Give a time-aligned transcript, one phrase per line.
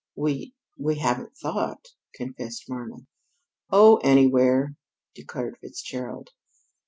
[0.15, 3.05] "We we haven't thought," confessed Marna.
[3.69, 4.75] "Oh, anywhere,"
[5.13, 6.31] declared Fitzgerald.